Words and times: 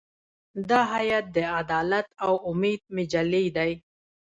دا 0.69 0.81
هیئت 0.93 1.25
د 1.35 1.37
عدالت 1.59 2.07
او 2.25 2.33
امید 2.49 2.81
مجلې 2.95 3.45
دی. 3.57 3.71